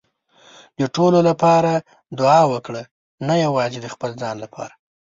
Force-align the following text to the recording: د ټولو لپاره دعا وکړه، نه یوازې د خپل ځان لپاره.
د 0.79 0.81
ټولو 0.95 1.19
لپاره 1.29 1.71
دعا 2.19 2.41
وکړه، 2.53 2.81
نه 3.27 3.35
یوازې 3.45 3.79
د 3.81 3.87
خپل 3.93 4.11
ځان 4.21 4.35
لپاره. 4.43 4.73